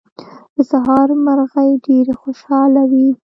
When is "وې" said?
2.91-3.07